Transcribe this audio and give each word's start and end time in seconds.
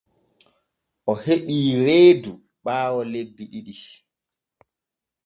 O 1.11 1.13
heɓi 1.23 1.55
reedu 1.85 2.31
ɓaawo 2.63 2.99
lebbi 3.11 3.43
ɗiɗi. 3.51 3.75